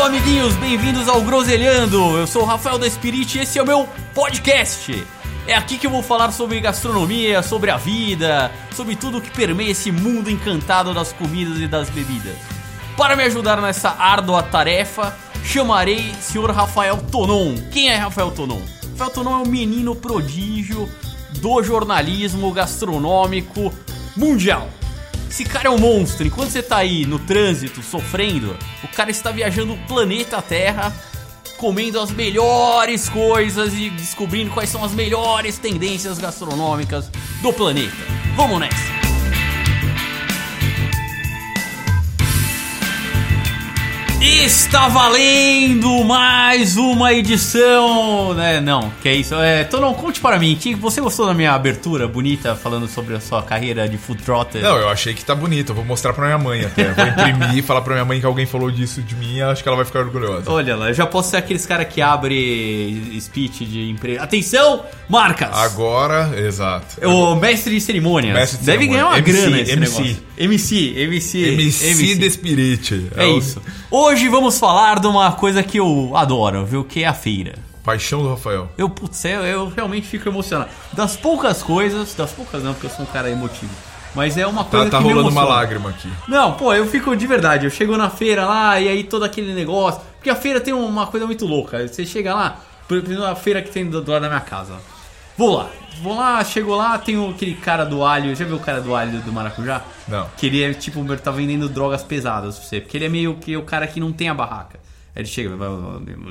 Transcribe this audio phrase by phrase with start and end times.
[0.00, 2.16] Alô, amiguinhos, bem-vindos ao Groselhando.
[2.16, 5.06] Eu sou o Rafael da Spirit e esse é o meu podcast.
[5.46, 9.72] É aqui que eu vou falar sobre gastronomia, sobre a vida, sobre tudo que permeia
[9.72, 12.34] esse mundo encantado das comidas e das bebidas.
[12.96, 15.14] Para me ajudar nessa árdua tarefa,
[15.44, 16.50] chamarei Sr.
[16.50, 17.56] Rafael Tonon.
[17.70, 18.62] Quem é Rafael Tonon?
[18.92, 20.88] Rafael Tonon é um menino prodígio
[21.42, 23.70] do jornalismo gastronômico
[24.16, 24.66] mundial.
[25.30, 26.26] Esse cara é um monstro.
[26.26, 30.92] Enquanto você tá aí no trânsito sofrendo, o cara está viajando o planeta Terra,
[31.56, 37.08] comendo as melhores coisas e descobrindo quais são as melhores tendências gastronômicas
[37.40, 37.96] do planeta.
[38.34, 38.99] Vamos nessa!
[44.22, 48.60] Está valendo mais uma edição, né?
[48.60, 49.34] Não, que é isso.
[49.34, 53.20] É, Tonon, conte para mim, que você gostou da minha abertura bonita falando sobre a
[53.20, 54.60] sua carreira de food trotter?
[54.62, 55.70] Não, eu achei que tá bonito.
[55.70, 56.92] Eu vou mostrar pra minha mãe até.
[56.92, 59.40] Vou imprimir e falar pra minha mãe que alguém falou disso de mim.
[59.40, 60.50] Acho que ela vai ficar orgulhosa.
[60.50, 64.22] Olha lá, eu já posso ser aqueles cara que abre speech de empresa.
[64.22, 65.48] Atenção, marcas!
[65.52, 67.06] Agora, exato.
[67.08, 68.34] O mestre de cerimônias.
[68.34, 69.02] Mestre de Deve cerimônia.
[69.02, 69.98] ganhar uma MC, grana esse MC.
[70.02, 70.30] negócio.
[70.40, 73.06] MC, MC, MC, de Spirit.
[73.16, 73.60] É o isso.
[73.90, 76.84] Hoje vamos falar de uma coisa que eu adoro, viu?
[76.84, 77.54] Que é a feira.
[77.84, 78.68] Paixão do Rafael.
[78.76, 80.70] Eu, putz, eu, eu realmente fico emocionado.
[80.92, 83.72] Das poucas coisas, das poucas não, porque eu sou um cara emotivo.
[84.14, 86.10] Mas é uma Tá, coisa tá que me rolando uma lágrima aqui.
[86.28, 87.64] Não, pô, eu fico de verdade.
[87.66, 90.00] Eu chego na feira lá e aí todo aquele negócio.
[90.16, 91.86] Porque a feira tem uma coisa muito louca.
[91.86, 92.58] Você chega lá,
[92.88, 94.74] por exemplo, a feira que tem do, do lado da minha casa.
[95.40, 95.70] Vou lá.
[96.02, 98.36] Vou lá, chego lá, tem o- aquele cara do alho.
[98.36, 99.80] Já viu o cara do alho do maracujá?
[100.06, 100.26] Não.
[100.36, 102.78] Que ele é tipo, tá vendendo drogas pesadas pra você.
[102.78, 104.78] Porque ele é meio que o cara que não tem a barraca.
[105.16, 105.66] Aí ele chega, vai,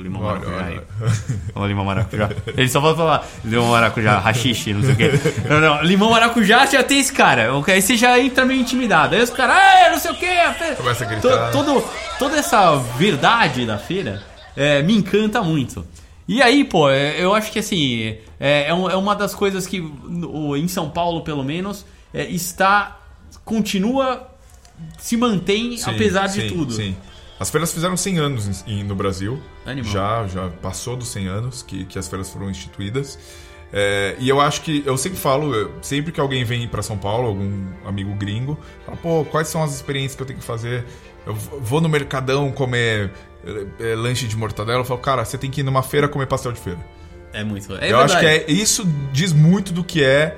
[0.00, 0.74] limão Olha, maracujá aí.
[0.76, 0.84] olha.
[1.56, 2.30] Ó, limão maracujá.
[2.56, 5.10] Ele só vai falar limão maracujá, rachixe, não sei o quê.
[5.48, 7.50] Não, não, limão maracujá já tem esse cara.
[7.66, 9.16] Aí você já entra meio intimidado.
[9.16, 10.26] Aí os caras, ah, não sei o quê.
[10.26, 11.50] a feira." Começa a gritar.
[11.50, 11.84] To- todo,
[12.16, 14.22] toda essa verdade da feira
[14.56, 15.84] é, me encanta muito.
[16.32, 18.02] E aí, pô, é, eu acho que assim,
[18.38, 23.00] é, é é uma das coisas que em São Paulo, pelo menos, é, está.
[23.44, 24.28] continua.
[24.96, 26.72] se mantém Sim, apesar de sim, tudo.
[26.72, 26.94] Sim.
[27.40, 29.42] As feiras fizeram 100 anos no Brasil.
[29.66, 29.92] Animal.
[29.92, 33.18] Já, já passou dos 100 anos que, que as feiras foram instituídas.
[33.72, 36.96] É, e eu acho que, eu sempre falo, eu- sempre que alguém vem para São
[36.98, 40.84] Paulo, algum amigo gringo, fala, pô, quais são as experiências que eu tenho que fazer?
[41.26, 43.10] Eu vou no Mercadão comer
[43.78, 46.26] é, é, lanche de mortadela, eu falo, cara, você tem que ir numa feira comer
[46.26, 46.78] pastel de feira.
[47.32, 47.72] É muito.
[47.76, 48.50] É eu acho que verdade.
[48.50, 50.36] é, isso diz muito do que é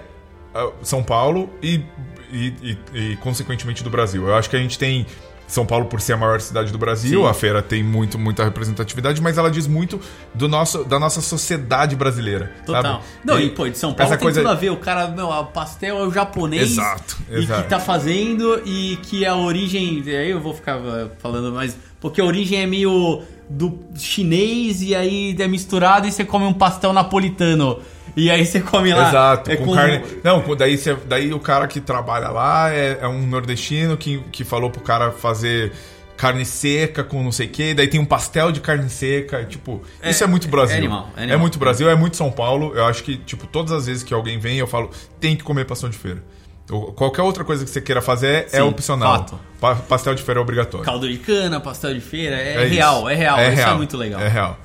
[0.54, 1.82] ah, São Paulo e,
[2.31, 2.78] e, e-
[3.12, 4.26] e, consequentemente do Brasil.
[4.26, 5.06] Eu acho que a gente tem
[5.52, 7.28] São Paulo por ser a maior cidade do Brasil, Sim.
[7.28, 10.00] a feira tem muito muita representatividade, mas ela diz muito
[10.34, 12.82] do nosso da nossa sociedade brasileira, Total.
[12.82, 13.04] sabe?
[13.22, 14.70] Não, e, pô, de São Paulo essa tem coisa tudo a ver.
[14.70, 16.72] O cara, meu, o pastel é o japonês.
[16.72, 17.62] Exato, E exato.
[17.64, 20.02] que tá fazendo e que a origem.
[20.06, 21.76] Aí eu vou ficar eh, falando mais.
[22.00, 26.52] Porque a origem é meio do chinês e aí é misturado e você come um
[26.54, 27.78] pastel napolitano.
[28.16, 29.08] E aí você come lá.
[29.08, 30.02] Exato, é com, carne.
[30.22, 34.18] Não, com- daí, você- daí o cara que trabalha lá é, é um nordestino que,
[34.30, 35.72] que falou pro cara fazer
[36.16, 39.82] carne seca com não sei o que, daí tem um pastel de carne seca, tipo,
[40.00, 40.74] É- isso é muito Brasil.
[40.76, 41.38] é animal, é animal.
[41.40, 42.72] muito Brasil, é muito São Paulo.
[42.76, 45.64] Eu acho que, tipo, todas as vezes que alguém vem, eu falo, tem que comer
[45.64, 46.22] pastel de feira.
[46.70, 49.26] Ou Qualquer outra coisa que você queira fazer Sim, é opcional.
[49.60, 50.84] Pa- pastel de feira é obrigatório.
[50.86, 52.36] Caldo de cana, pastel de feira.
[52.36, 53.40] É, É real, é real.
[53.52, 54.20] Isso é muito legal.
[54.20, 54.56] É real.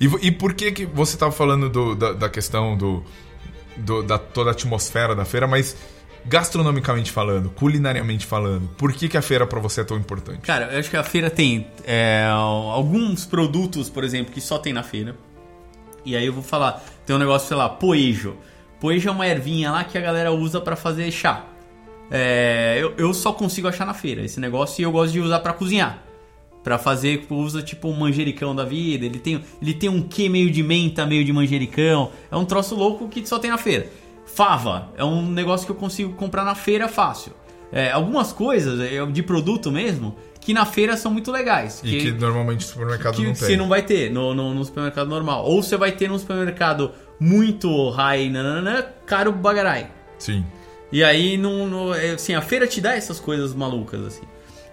[0.00, 3.02] E, e por que, que você estava falando do- da, da questão do,
[3.76, 5.76] do- da toda a atmosfera da feira, mas
[6.26, 10.40] gastronomicamente falando, culinariamente falando, por que, que a feira para você é tão importante?
[10.40, 14.72] Cara, eu acho que a feira tem é, alguns produtos, por exemplo, que só tem
[14.72, 15.14] na feira.
[16.04, 18.36] E aí eu vou falar, tem um negócio, sei lá, poejo.
[18.80, 21.44] Poejo é uma ervinha lá que a galera usa pra fazer chá.
[22.10, 25.40] É, eu, eu só consigo achar na feira esse negócio e eu gosto de usar
[25.40, 26.02] pra cozinhar.
[26.64, 29.04] Pra fazer, usa tipo um manjericão da vida.
[29.04, 32.10] Ele tem, ele tem um quê meio de menta, meio de manjericão.
[32.30, 33.86] É um troço louco que só tem na feira.
[34.24, 37.32] Fava é um negócio que eu consigo comprar na feira fácil.
[37.70, 41.82] É, algumas coisas é, de produto mesmo que na feira são muito legais.
[41.84, 43.56] E que normalmente o supermercado que não você tem.
[43.56, 45.44] não vai ter no, no, no supermercado normal.
[45.44, 49.90] Ou você vai ter num supermercado muito high, nananã, caro bagarai.
[50.18, 50.44] Sim.
[50.92, 54.22] E aí, não, não- é, assim, a feira te dá essas coisas malucas, assim.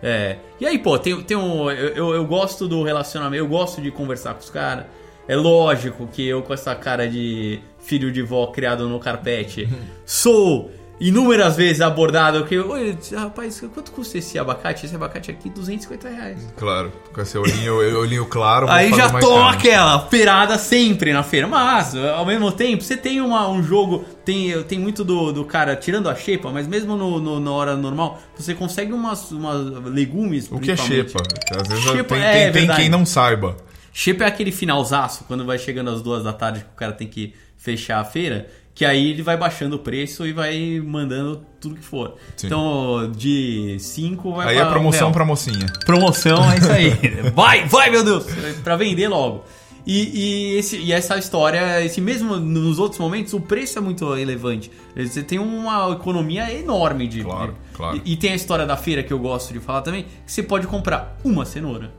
[0.04, 0.38] É.
[0.60, 1.70] E aí, pô, tem, tem um.
[1.70, 4.86] Eu, eu, eu gosto do relacionamento, eu gosto de conversar com os caras.
[5.28, 9.70] É lógico que eu, com essa cara de filho de vó criado no carpete,
[10.06, 10.72] sou
[11.02, 14.86] inúmeras vezes abordado que, oi, rapaz, quanto custa esse abacate?
[14.86, 16.54] Esse abacate aqui, 250 reais.
[16.56, 18.70] Claro, com esse olhinho, olhinho claro.
[18.70, 21.48] Aí já toma aquela feirada sempre na feira.
[21.48, 24.06] Mas, ao mesmo tempo, você tem uma, um jogo.
[24.24, 27.76] Tem, tem muito do, do cara tirando a xepa, mas mesmo no, no- na hora
[27.76, 30.48] normal, você consegue umas, umas legumes.
[30.52, 31.20] O que é xepa?
[31.60, 33.58] Às vezes Xepa, tem, é, tem- tem quem não saiba.
[33.92, 37.08] Xepa é aquele finalzaço, quando vai chegando às duas da tarde que o cara tem
[37.08, 41.76] que fechar a feira, que aí ele vai baixando o preço e vai mandando tudo
[41.76, 42.16] que for.
[42.38, 42.48] Sim.
[42.48, 45.12] Então, de 5 vai Aí é um promoção real.
[45.12, 45.66] pra mocinha.
[45.86, 46.92] Promoção, é isso aí.
[47.36, 48.26] Vai, vai, meu Deus!
[48.64, 49.44] Pra vender logo.
[49.86, 54.14] E, e, esse- e essa história, esse mesmo nos outros momentos, o preço é muito
[54.14, 54.70] relevante.
[54.96, 57.24] Você tem uma economia enorme de.
[57.24, 58.02] Claro, de- claro.
[58.06, 60.44] E, e tem a história da feira que eu gosto de falar também, que você
[60.44, 61.92] pode comprar uma cenoura,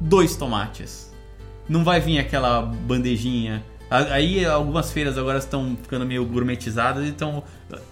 [0.00, 1.10] dois tomates.
[1.68, 3.62] Não vai vir aquela bandejinha.
[3.90, 7.42] Aí algumas feiras agora estão ficando meio gourmetizadas e estão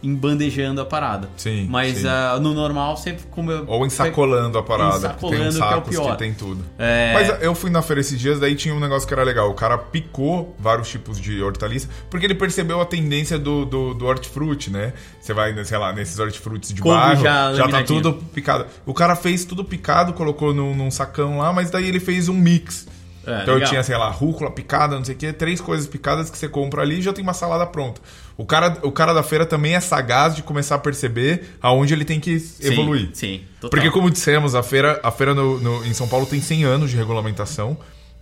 [0.03, 1.29] embandejando a parada.
[1.37, 2.09] Sim, Mas sim.
[2.09, 5.61] ah, no normal sempre como eu Ou ensacolando a parada, porque tem uns Ensacolando, que
[5.61, 6.17] é o sacos que, pior.
[6.17, 6.65] tem tudo.
[6.79, 7.12] É.
[7.15, 9.50] Mas eu fui na feira esses dias, daí tinha um negócio que era legal.
[9.50, 14.06] O cara picou vários tipos de hortaliça, porque ele percebeu a tendência do, do, do
[14.06, 14.93] hortifruti, né?
[15.21, 18.67] Você vai, sei lá, nesses hortifrutis de Couve bairro, já já, tá tudo picado.
[18.87, 22.35] O cara fez tudo picado, colocou num, num sacão lá, mas daí ele fez um
[22.35, 22.87] mix.
[23.28, 23.69] É, então eu legal.
[23.70, 26.82] tinha, sei lá, rúcula picada, não sei o quê, três coisas picadas que você compra
[26.82, 28.00] ali e já tem uma salada pronta.
[28.36, 32.04] O cara, o cara da feira também é sagaz de começar a perceber aonde ele
[32.04, 33.10] tem que Sim, evoluir.
[33.12, 33.70] Sim, total.
[33.70, 36.90] Porque, como dissemos, a feira, a feira no, no- em São Paulo tem 100 anos
[36.90, 37.76] de regulamentação.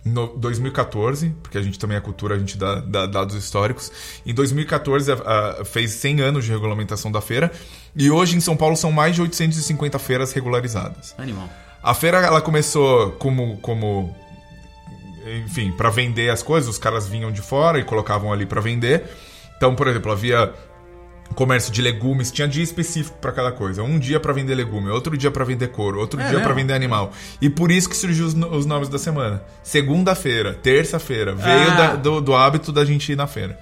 [0.05, 3.91] Em no- 2014, porque a gente também é cultura, a gente dá, dá dados históricos.
[4.25, 5.15] Em 2014 a-
[5.61, 7.51] a- fez 100 anos de regulamentação da feira.
[7.95, 11.13] E hoje em São Paulo são mais de 850 feiras regularizadas.
[11.17, 11.49] Animal.
[11.83, 14.15] A feira ela começou como, como
[15.45, 19.03] enfim, para vender as coisas, os caras vinham de fora e colocavam ali para vender.
[19.57, 20.53] Então, por exemplo, havia
[21.35, 23.83] comércio de legumes, tinha dia específico para cada coisa.
[23.83, 26.73] Um dia para vender legume, outro dia para vender couro, outro É dia para vender
[26.73, 27.11] animal.
[27.41, 29.43] E por isso que surgiu os, os nomes da semana.
[29.61, 31.75] Segunda-feira, terça-feira, veio Ah.
[31.75, 33.59] da- do, do hábito da gente ir na feira.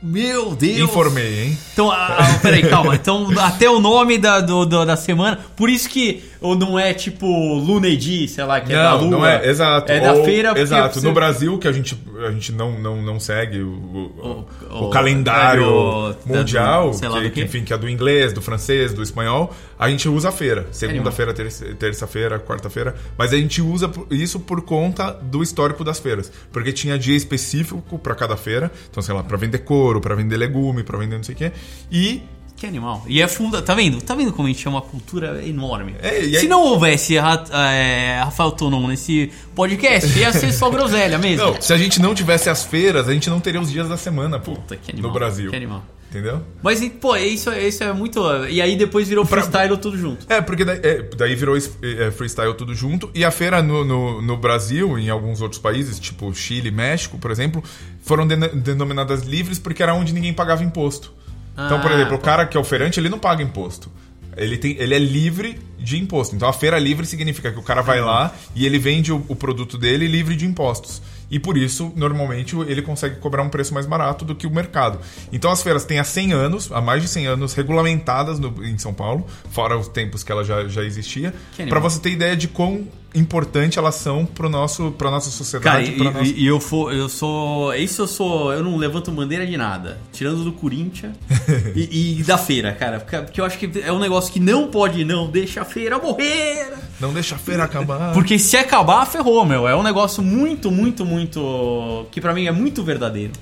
[0.00, 0.78] Meu Deus!
[0.78, 1.58] Informei, hein?
[1.72, 2.94] Então, ah, ah, peraí, calma.
[2.94, 5.40] Então, até o nome da, do- do- da semana.
[5.56, 9.10] Por isso que ou não é tipo Lunedi, sei lá, que é da não, lua.
[9.10, 9.90] não é, exato.
[9.90, 10.56] É da Ou- feira.
[10.56, 11.00] Exato.
[11.00, 14.84] você- No Brasil, que a gente, a gente não, não, não segue o, o, O-
[14.86, 18.40] o calendário o- mundial, do- sei lá que, que, enfim, que é do inglês, do
[18.40, 20.68] francês, do espanhol, a gente usa a feira.
[20.70, 22.94] Segunda-feira, terça- terça-feira, quarta-feira.
[23.16, 26.30] Mas a gente usa isso por conta do histórico das feiras.
[26.52, 28.70] Porque tinha dia específico para cada feira.
[28.88, 29.58] Então, sei lá, para vender
[29.88, 31.52] couro, para vender legume, para vender não sei o quê.
[31.90, 32.22] E
[32.56, 33.04] Que animal.
[33.06, 33.62] E é funda.
[33.62, 34.02] Tá vendo?
[34.02, 35.94] Tá vendo como a gente é uma cultura enorme?
[36.02, 40.68] É, e aí- Se não houvesse Ra- é, Rafael Tonon nesse podcast, ia ser só
[40.68, 41.46] groselha mesmo.
[41.52, 43.96] Não, se a gente não tivesse as feiras, a gente não teria os dias da
[43.96, 44.52] semana, pô.
[44.56, 45.08] Puta, que animal.
[45.12, 45.50] No Brasil.
[45.50, 45.84] Que animal.
[46.10, 46.42] Entendeu?
[46.62, 48.20] Mas, pô, isso, isso é muito.
[48.48, 50.24] E aí depois virou Pra- freestyle tudo junto.
[50.32, 53.10] É, porque daí, é, daí virou é, freestyle tudo junto.
[53.14, 57.30] E a feira no, no, no Brasil, em alguns outros países, tipo Chile, México, por
[57.30, 57.62] exemplo,
[58.00, 61.12] foram deno- denominadas livres porque era onde ninguém pagava imposto.
[61.52, 62.24] Então, por Ah, exemplo, o tá.
[62.24, 63.90] cara que é oferente, ele não paga imposto.
[64.36, 66.34] Ele, tem, ele é livre de imposto.
[66.36, 69.34] Então, a feira livre significa que o cara vai lá e ele vende o, o
[69.36, 71.02] produto dele livre de impostos.
[71.30, 74.98] E por isso, normalmente, ele consegue cobrar um preço mais barato do que o mercado.
[75.32, 78.78] Então, as feiras têm há 100 anos, há mais de 100 anos, regulamentadas no- em
[78.78, 81.34] São Paulo, fora os tempos que ela já, já existia,
[81.68, 85.90] para você ter ideia de quão importante elas são para nossa Cara, sociedade.
[85.90, 86.24] e, pra nossa...
[86.26, 87.74] e- e eu, for, eu sou.
[87.74, 88.52] Isso eu sou.
[88.52, 89.98] Eu não levanto bandeira de nada.
[90.12, 91.14] Tirando do Corinthians
[91.74, 93.00] e, e da feira, cara.
[93.00, 95.98] Porque, porque eu acho que é um negócio que não pode não deixa a feira
[95.98, 96.72] morrer.
[97.00, 98.12] Não deixa a feira acabar.
[98.12, 99.68] Porque se acabar, ferrou, meu.
[99.68, 102.06] É um negócio muito, muito, muito.
[102.10, 103.32] Que pra mim é muito verdadeiro.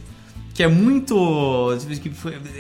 [0.55, 1.15] Que é muito.
[2.03, 2.13] que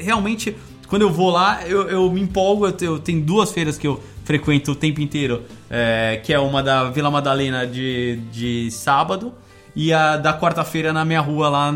[0.02, 0.56] Realmente,
[0.88, 2.66] quando eu vou lá, eu, eu me empolgo.
[2.66, 5.42] Eu eu tenho duas feiras que eu frequento o tempo inteiro.
[5.70, 9.32] é, que é uma da Vila Madalena de, de sábado
[9.74, 11.72] e a da quarta-feira na minha rua lá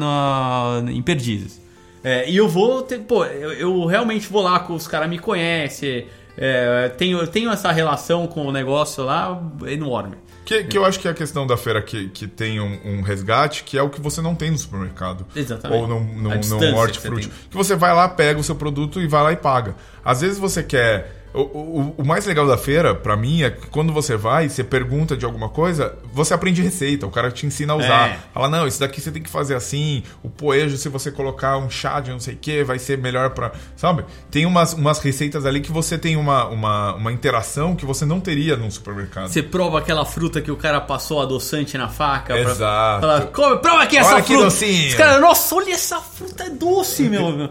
[0.91, 1.61] em Perdizes.
[2.03, 6.07] É, e eu vou, ter- pô, eu, eu realmente vou lá, os caras me conhecem,
[6.37, 10.16] é, tenho, tenho essa relação com o negócio lá enorme.
[10.44, 13.02] Que, que eu acho que é a questão da feira que, que tem um, um
[13.02, 15.25] resgate, que é o que você não tem no supermercado.
[15.37, 15.80] Exatamente.
[15.80, 15.87] Ou
[16.38, 17.28] distância num que hortifruti.
[17.28, 17.38] tem.
[17.50, 19.76] Que você vai lá, pega o seu produto e vai lá e paga.
[20.04, 23.66] Às vezes você quer o, o, o mais legal da feira, pra mim, é que
[23.68, 27.72] quando você vai, você pergunta de alguma coisa, você aprende receita, o cara te ensina
[27.72, 28.08] a usar.
[28.10, 28.18] É.
[28.34, 31.70] Fala, não, isso daqui você tem que fazer assim, o poejo, se você colocar um
[31.70, 33.52] chá de não sei o que, vai ser melhor pra.
[33.76, 34.04] Sabe?
[34.30, 38.20] Tem umas, umas receitas ali que você tem uma, uma, uma interação que você não
[38.20, 39.28] teria num supermercado.
[39.28, 42.34] Você prova aquela fruta que o cara passou adoçante na faca.
[42.34, 43.00] pra- Exato.
[43.00, 44.44] Fala, "Come, prova aqui essa Olha que fruta.
[44.44, 44.88] docinho.
[44.88, 47.50] Os caras, nossa, olha essa fruta é doce, meu.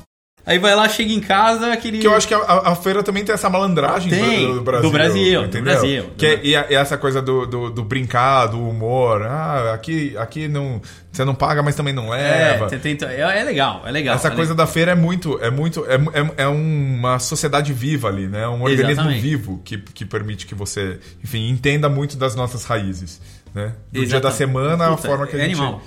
[0.43, 1.99] Aí vai lá, chega em casa, aquele.
[1.99, 4.61] Que eu acho que a, a- a feira também tem essa malandragem Tem, do, do
[4.61, 4.89] Brasil.
[4.89, 5.63] do Brasil, do entendeu?
[5.73, 6.09] Brasil.
[6.17, 9.21] Que é, e, a- e essa coisa do, do, do brincar, do humor.
[9.21, 10.81] Ah, aqui, aqui não,
[11.11, 12.67] você não paga, mas também não É, leva.
[12.67, 14.15] tem- tem- é, é legal, é legal.
[14.15, 14.65] Essa é coisa legal.
[14.65, 15.37] da feira é muito.
[15.43, 15.85] É muito.
[15.85, 18.47] É, é, é uma sociedade viva ali, né?
[18.47, 19.21] Um organismo Exatamente.
[19.21, 23.21] vivo que, que permite que você, enfim, entenda muito das nossas raízes.
[23.53, 23.73] Né?
[23.91, 24.37] Do dia da Exatamente.
[24.37, 25.59] semana, a Puta, forma que a é gente.
[25.59, 25.81] animal.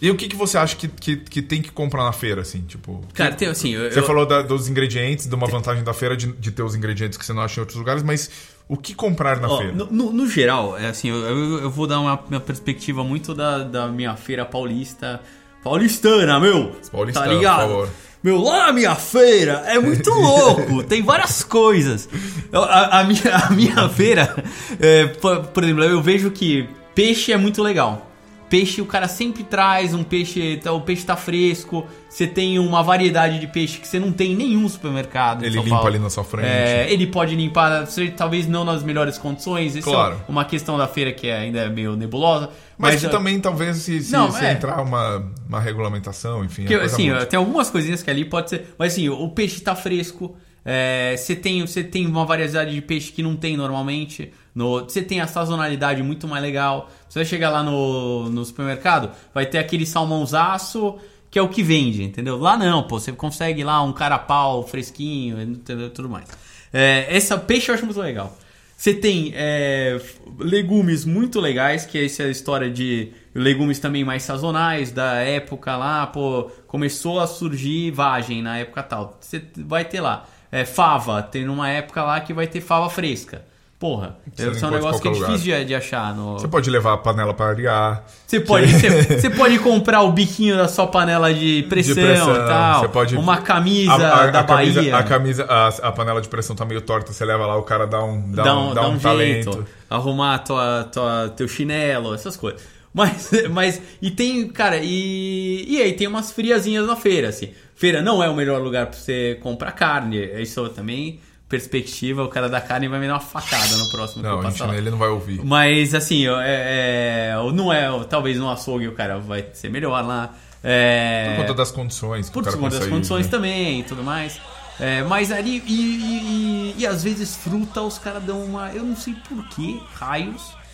[0.00, 2.60] E o que, que você acha que, que, que tem que comprar na feira, assim?
[2.62, 3.02] Tipo.
[3.14, 3.72] Cara, tem assim.
[3.74, 6.62] eu- Você eu- falou da- dos ingredientes, de uma vantagem da feira de, de ter
[6.62, 8.30] os ingredientes que você não acha em outros lugares, mas
[8.68, 9.72] o que comprar na Ó, feira?
[9.72, 13.34] no, no- no geral, é assim, eu, eu- eu vou dar uma, uma perspectiva muito
[13.34, 15.20] da, da minha feira paulista.
[15.64, 16.72] Paulistana, meu!
[16.92, 17.56] Paulistana, tá ligado?
[17.62, 17.88] por favor.
[18.22, 22.08] Meu, lá na minha feira é muito louco, tem várias coisas.
[22.52, 24.34] Eu- A, a minha, a minha feira,
[24.80, 28.10] é, por, por exemplo, eu vejo que peixe é muito legal.
[28.48, 31.84] Peixe, o cara sempre traz um peixe, tá- o peixe tá fresco.
[32.08, 35.44] Você tem uma variedade de peixe que você não tem em nenhum supermercado.
[35.44, 35.86] Ele limpa Paulo.
[35.88, 36.46] ali na sua frente.
[36.46, 37.86] É, ele pode limpar,
[38.16, 39.74] talvez não nas melhores condições.
[39.74, 40.14] Isso Claro.
[40.28, 42.48] é uma questão da feira que ainda é meio nebulosa.
[42.78, 44.52] Mas, Mas, que eu- também, talvez, se, se, Não, se é.
[44.52, 46.64] entrar uma, uma regulamentação, enfim.
[46.66, 47.26] que, é coisa assim, muito.
[47.26, 48.74] tem algumas coisinhas que ali pode ser.
[48.78, 50.36] Mas assim, o peixe tá fresco.
[50.68, 54.32] É, Você tem, você tem uma variedade de peixe que não tem normalmente.
[54.52, 56.90] No, você tem a sazonalidade muito mais legal.
[57.08, 60.98] Você vai chegar lá no, no supermercado, vai ter aquele salmãozaço
[61.30, 62.38] que é o que vende, entendeu?
[62.38, 65.90] Lá não, pô, você consegue lá um carapau fresquinho, entendeu?
[65.90, 66.26] Tudo mais.
[66.72, 68.36] É, essa peixe eu acho muito legal.
[68.76, 70.00] Você tem é,
[70.38, 75.76] legumes muito legais, que essa é a história de legumes também mais sazonais, da época
[75.76, 79.18] lá, pô, começou a surgir vagem na época tal.
[79.20, 83.42] Você vai ter lá é, fava, tem numa época lá que vai ter fava fresca.
[83.78, 86.14] Porra, esse é um negócio que é difícil de, de achar.
[86.14, 86.38] No...
[86.38, 88.04] Você pode levar a panela para arear.
[88.26, 92.34] Você pode, você, você pode comprar o biquinho da sua panela de pressão, de pressão,
[92.34, 92.80] e tal.
[92.80, 93.16] Você pode...
[93.16, 94.96] Uma camisa a, a, da a camisa, Bahia.
[94.96, 98.02] A camisa, a, panela de pressão tá meio torta, você leva lá, o cara dá
[98.02, 99.52] um, dá dá um, dá um um talento.
[99.52, 102.62] jeito, arrumar tua, tua, teu chinelo, essas coisas.
[102.94, 107.50] Mas, mas, e tem, cara, e, e aí tem umas friazinhas na feira, assim.
[107.76, 112.48] Feira não é o melhor lugar pra você comprar carne, isso também, perspectiva, o cara
[112.48, 114.76] da carne vai me dar uma facada no próximo que Não, eu gente, passar lá.
[114.76, 115.40] ele não vai ouvir.
[115.44, 120.04] Mas assim, eu- é, é, não é, talvez no açougue o cara vai ser melhor
[120.04, 120.34] lá.
[120.64, 123.30] É, Por conta das condições que por conta das condições né?
[123.30, 124.40] também e tudo mais.
[124.80, 128.72] É, mas ali, e, e, e- e às vezes fruta, os caras dão uma.
[128.72, 129.46] Eu não sei por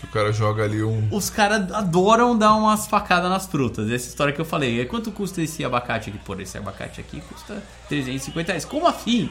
[0.03, 0.07] que.
[0.07, 1.09] O cara joga ali um...
[1.11, 3.91] Os caras adoram dar umas facadas nas frutas.
[3.91, 4.81] Essa história que eu falei.
[4.81, 6.19] É, Quanto custa esse abacate aqui?
[6.19, 8.65] Por esse abacate aqui custa 350 reais.
[8.65, 9.31] Como assim?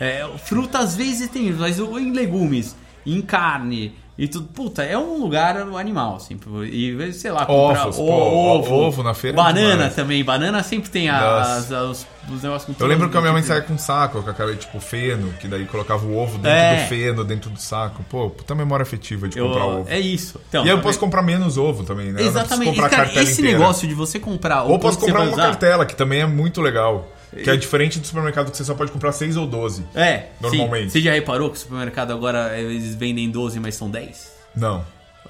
[0.00, 4.48] É, fruta às vezes tem, mas em legumes, em carne e tudo.
[4.48, 6.38] Puta, é um lugar animal, assim.
[6.64, 9.94] E sei lá, comprar Ovos, pô, ovo, ovo na feira é Banana demais.
[9.94, 10.24] também.
[10.24, 13.62] Banana sempre tem as, as- os negócios com Eu lembro que a minha mãe saía
[13.62, 16.82] com um saco, com aquela tipo feno, que daí colocava o ovo dentro É.
[16.82, 18.04] do feno, dentro do saco.
[18.10, 19.86] Pô, puta memória afetiva de Eu- comprar ovo.
[19.88, 20.38] É isso.
[20.48, 22.20] Então, e aí eu posso comprar menos ovo também, né?
[22.20, 22.70] Eu Exatamente.
[22.72, 23.58] comprar Cara, cartela esse inteira.
[23.58, 27.08] negócio de você comprar Ou posso comprar uma usar- cartela, que também é muito legal.
[27.42, 29.84] Que é diferente do supermercado que você só pode comprar 6 ou 12.
[29.94, 30.84] É, Normalmente.
[30.84, 30.90] Sim.
[30.90, 34.32] Você já reparou que o supermercado agora eles vendem 12, mas são 10?
[34.56, 34.84] Não.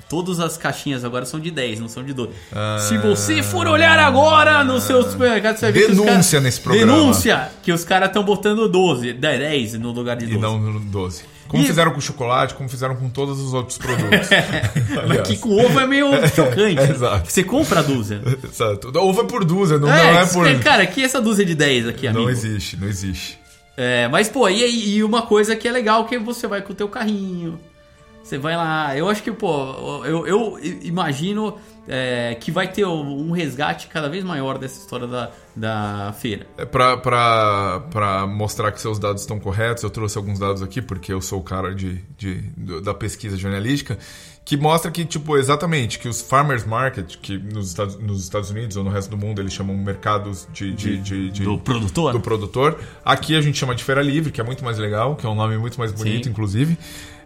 [0.08, 2.30] Todas as caixinhas agora são de 10, não são de 12.
[2.52, 2.78] Ah.
[2.80, 6.42] Se você for olhar agora no seu supermercado, você vai ver que os Denúncia caras-
[6.44, 6.92] nesse programa.
[6.92, 7.48] Denúncia!
[7.62, 10.38] Que os caras estão botando 12, 10 no lugar de 12.
[10.38, 11.24] E não no 12.
[11.48, 14.28] Como E- fizeram com o chocolate, como fizeram com todos os outros produtos.
[15.08, 16.80] Mas que com ovo é meio chocante.
[16.90, 17.30] Exato.
[17.32, 18.20] Você compra a dúzia.
[18.44, 18.92] Exato.
[18.98, 20.60] Ovo é por dúzia, não é, não é por.
[20.62, 22.22] Cara, que essa dúzia de 10 aqui, amigo?
[22.24, 23.38] Não existe, não existe.
[23.76, 26.76] É, mas, pô, e, e uma coisa que é legal que você vai com o
[26.76, 27.58] teu carrinho.
[28.28, 28.94] Você vai lá.
[28.94, 31.56] Eu acho que, pô, eu, eu imagino
[31.88, 36.46] é, que vai ter um resgate cada vez maior dessa história da, da feira.
[36.58, 40.82] É pra, pra, pra mostrar que seus dados estão corretos, eu trouxe alguns dados aqui,
[40.82, 42.42] porque eu sou o cara de, de,
[42.82, 43.96] da pesquisa jornalística,
[44.44, 48.76] que mostra que, tipo, exatamente, que os farmers market, que nos Estados, nos Estados Unidos
[48.76, 52.12] ou no resto do mundo eles chamam mercados de, de, de, de do produtor.
[52.12, 52.78] Do produtor.
[53.02, 55.34] Aqui a gente chama de feira livre, que é muito mais legal, que é um
[55.34, 56.30] nome muito mais bonito, Sim.
[56.30, 56.76] inclusive.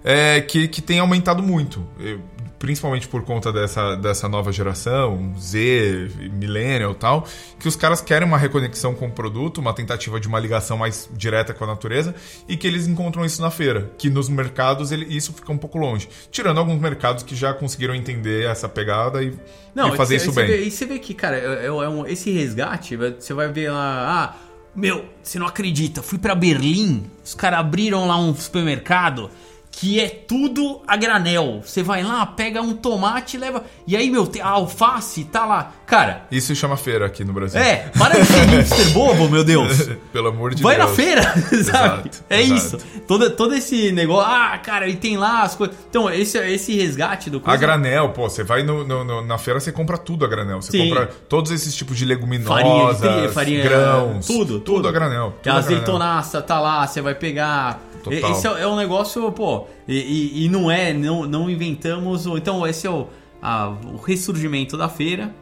[0.05, 1.87] É, que, que tem aumentado muito.
[1.99, 2.21] Eu,
[2.63, 7.27] principalmente por conta dessa, dessa nova geração, Z, Millennial e tal,
[7.59, 11.11] que os caras querem uma reconexão com o produto, uma tentativa de uma ligação mais
[11.13, 12.15] direta com a natureza,
[12.49, 13.91] e que eles encontram isso na feira.
[13.99, 16.09] Que nos mercados ele, isso fica um pouco longe.
[16.31, 19.35] Tirando alguns mercados que já conseguiram entender essa pegada e,
[19.75, 20.47] e fazer cê, isso bem.
[20.47, 24.23] Vê, e você vê que, cara, é, é um, esse resgate, você vai ver lá,
[24.23, 24.37] ah,
[24.73, 29.33] meu, você não acredita, fui para Berlim, os caras abriram lá um supermercado
[29.73, 31.63] que é tudo a granel.
[31.65, 33.65] Você vai lá, pega um tomate e leva.
[33.87, 35.73] E aí, meu, a alface tá lá.
[35.87, 36.27] Cara.
[36.31, 37.61] Isso se chama feira aqui no Brasil.
[37.61, 39.89] É, para de ser hipster bobo, meu Deus.
[40.13, 40.87] Pelo amor de vai Deus.
[40.87, 41.23] Vai na feira,
[41.65, 42.09] sabe?
[42.11, 42.77] Exato, é exato.
[42.77, 42.79] isso.
[43.09, 44.31] Todo, todo esse negócio.
[44.31, 45.75] Ah, cara, e tem lá as coisas.
[45.89, 47.57] Então, esse, esse resgate do coisa...
[47.57, 50.61] A granel, pô, você vai no, no, no, na feira, você compra tudo a granel.
[50.61, 50.89] Você Sim.
[50.89, 54.27] compra todos esses tipos de leguminosas, farinha, farinha, grãos.
[54.27, 54.77] Tudo, tudo.
[54.77, 55.35] Tudo a granel.
[55.43, 57.81] Tudo a azeitonaça tá lá, você vai pegar.
[58.03, 58.33] Total.
[58.33, 62.27] Esse é, é, um negócio, pô, e, e, e, não é, não, não inventamos.
[62.27, 63.07] Então, esse é o,
[63.41, 65.33] a, o ressurgimento da feira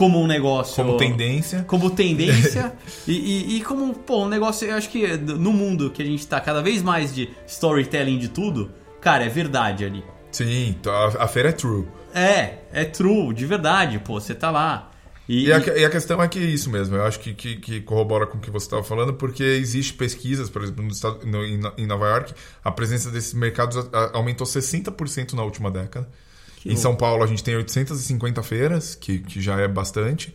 [0.00, 0.82] como um negócio.
[0.82, 1.62] Como tendência.
[1.66, 2.72] Como tendência.
[3.06, 6.26] e, e, e, como, pô, um negócio, eu acho que no mundo que a gente
[6.26, 10.02] tá cada vez mais de storytelling de tudo, cara, é verdade ali.
[10.32, 11.86] Sim, a, a feira é true.
[12.14, 14.89] É, é true, de verdade, pô, você tá lá.
[15.30, 17.54] E, e, a, e, a, questão é que é isso mesmo, eu acho que, que,
[17.54, 21.24] que corrobora com o que você estava falando, porque existe pesquisas, por exemplo, no estado,
[21.24, 22.34] no, em, Nova York,
[22.64, 23.76] a presença desses mercados
[24.12, 26.08] aumentou 60% na última década.
[26.56, 30.34] Que em São Paulo a gente tem 850 feiras, que, que já é bastante.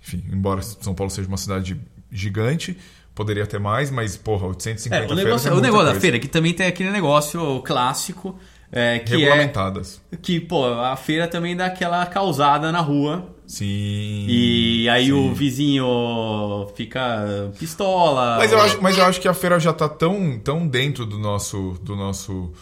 [0.00, 2.78] Enfim, embora São Paulo seja uma cidade gigante,
[3.16, 5.94] poderia ter mais, mas, porra, 850 é, o negócio, feiras é O negócio coisa.
[5.94, 8.38] da feira, que também tem aquele negócio clássico.
[8.70, 10.02] É, que Regulamentadas.
[10.12, 13.34] É, que, pô, a feira também dá aquela causada na rua.
[13.46, 14.26] Sim.
[14.28, 15.12] E aí sim.
[15.12, 18.36] o vizinho fica pistola.
[18.38, 21.16] Mas eu, acho, mas eu acho que a feira já tá tão, tão dentro do
[21.16, 22.52] nosso, do nosso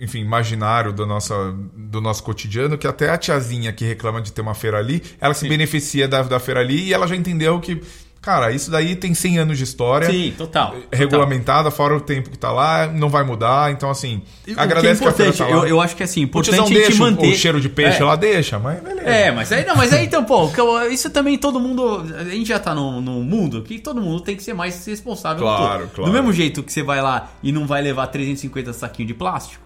[0.00, 1.34] enfim, imaginário do nosso,
[1.74, 5.34] do nosso cotidiano, que até a tiazinha que reclama de ter uma feira ali, ela
[5.34, 5.48] se Sim.
[5.48, 7.80] beneficia da, da feira ali e ela já entendeu que,
[8.26, 10.10] cara, isso daí tem 100 anos de história.
[10.10, 10.74] Sim, total.
[10.92, 13.70] Regulamentada, fora o tempo que tá lá, não vai mudar.
[13.70, 15.50] Então, assim, O agradece que é que, a tá lá.
[15.50, 17.32] eu, eu acho que assim, o importante gente deixa o- manter.
[17.32, 18.04] o cheiro de peixe É.
[18.04, 19.08] lá, deixa, mas beleza.
[19.08, 20.50] É, mas aí não, mas aí então, pô,
[20.90, 22.04] isso também todo mundo.
[22.18, 25.42] A gente já tá num, num mundo que todo mundo tem que ser mais responsável.
[25.44, 26.10] Claro, claro.
[26.10, 29.62] Do mesmo jeito que você vai lá e não vai levar 350 saquinhos de plástico,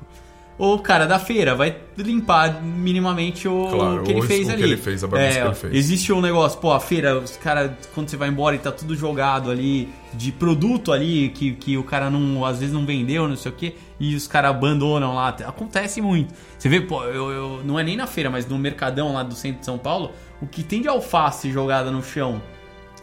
[0.62, 4.62] o cara da feira vai limpar minimamente o Claro, que ele fez o que ali.
[4.64, 5.74] ele fez, a bagunça que ele fez.
[5.74, 8.94] Existe um negócio, pô, a feira, os caras, quando você vai embora e tá tudo
[8.94, 13.36] jogado ali, de produto ali, que, que o cara não, às vezes não vendeu, não
[13.36, 15.28] sei o que, e os caras abandonam lá.
[15.28, 16.34] Acontece muito.
[16.58, 19.34] Você vê, pô, eu, eu- não é nem na feira, mas no mercadão lá do
[19.34, 20.10] centro de São Paulo,
[20.42, 22.40] o que tem de alface jogada no chão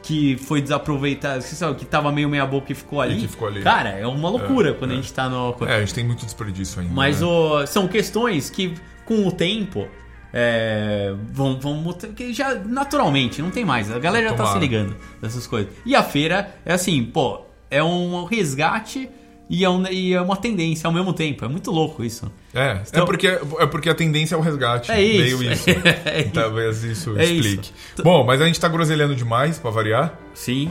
[0.07, 3.19] que foi desaproveitado, você sabe, que tava meio meia boca e ficou ali.
[3.19, 3.61] que ficou ali.
[3.61, 4.93] Cara, é uma loucura É, quando é.
[4.93, 5.53] a gente tá no.
[5.67, 6.93] É, a gente tem muito desperdício ainda.
[6.93, 7.27] Mas né?
[7.27, 9.85] o- são questões que, com o tempo,
[10.33, 13.91] é, vão, vão que já naturalmente não tem mais.
[13.91, 15.71] A galera já tá se ligando dessas coisas.
[15.85, 19.09] E a feira é assim, pô, é um resgate
[19.49, 21.45] e é, um- e é uma tendência ao mesmo tempo.
[21.45, 22.31] É muito louco isso.
[22.53, 24.91] É, Então- é, porque, é porque a tendência é o resgate.
[24.91, 25.37] É isso.
[25.39, 25.65] Meio isso.
[26.05, 26.31] É isso.
[26.31, 27.71] Talvez isso É explique.
[27.93, 28.03] isso.
[28.03, 30.19] Bom, mas a gente tá groselhando demais, pra variar.
[30.33, 30.69] Sim.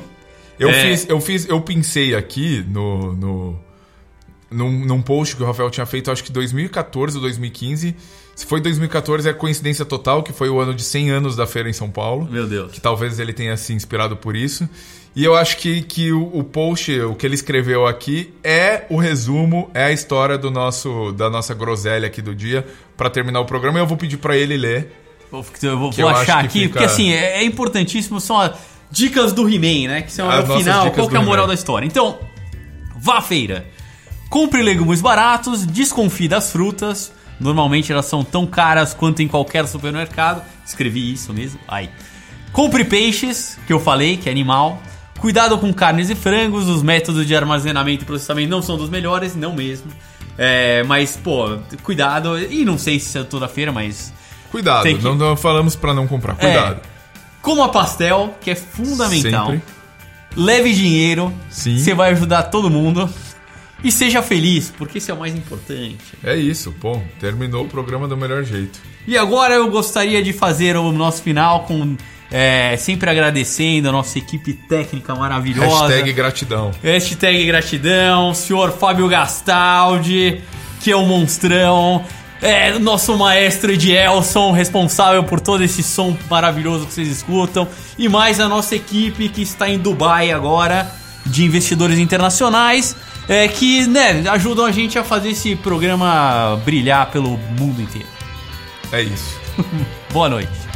[0.59, 0.73] Eu É.
[0.91, 3.59] fiz, eu fiz, eu pensei aqui no, no
[4.51, 7.95] num, num post que o Rafael tinha feito, acho que 2014 ou 2015.
[8.35, 11.69] Se foi 2014 é coincidência total, que foi o ano de 100 anos da feira
[11.69, 12.29] em São Paulo.
[12.31, 12.71] Meu Deus.
[12.73, 14.69] Que talvez ele tenha se inspirado por isso.
[15.17, 18.99] E eu acho que, que o, o post, o que ele escreveu aqui, é o
[18.99, 22.67] resumo, é a história do nosso, da nossa groselha aqui do dia,
[22.99, 23.79] pra terminar o programa.
[23.79, 24.93] E eu vou pedir pra ele ler.
[25.31, 28.53] Vou, vou, vou achar aqui, fica- porque assim, é, é importantíssimo, são as
[28.91, 30.03] dicas do He-Man, né?
[30.03, 31.87] Que são As nossas final, qual que é a moral da história.
[31.87, 32.19] Então,
[32.95, 33.67] vá à feira.
[34.29, 37.11] Compre legumes baratos, desconfie das frutas.
[37.41, 40.43] Normalmente elas são tão caras quanto em qualquer supermercado.
[40.65, 41.59] Escrevi isso mesmo.
[41.67, 41.89] Aí.
[42.53, 44.81] Compre peixes, que eu falei, que é animal.
[45.19, 46.69] Cuidado com carnes e frangos.
[46.69, 49.91] Os métodos de armazenamento e processamento não são dos melhores, não mesmo.
[50.39, 52.39] É, mas, pô, cuidado.
[52.39, 54.13] E não sei se é toda feira, mas
[54.51, 56.35] Cuidado, que- não, não falamos pra não comprar.
[56.37, 56.81] Cuidado.
[57.43, 59.47] Coma pastel, que é fundamental.
[59.51, 59.63] Sempre.
[60.37, 61.33] Leve dinheiro.
[61.49, 63.09] Você vai ajudar todo mundo.
[63.85, 65.99] E seja feliz, porque isso é o mais importante.
[66.25, 67.01] É isso, pô.
[67.21, 68.79] Terminou o programa do melhor jeito.
[69.07, 71.97] E agora eu gostaria de fazer o nosso final com.
[72.31, 75.87] É, sempre agradecendo a nossa equipe técnica maravilhosa.
[75.87, 76.71] Hashtag gratidão.
[76.83, 80.41] Hashtag gratidão, senhor Fábio Gastaldi,
[80.81, 82.05] que é o monstrão.
[82.43, 87.67] É, nosso maestro Edielson, responsável por todo esse som maravilhoso que vocês escutam.
[87.97, 90.93] E mais a nossa equipe que está em Dubai agora,
[91.25, 92.95] de investidores internacionais,
[93.29, 98.09] é, que né, ajudam a gente a fazer esse programa brilhar pelo mundo inteiro.
[98.93, 99.41] É isso.
[100.13, 100.76] Boa noite.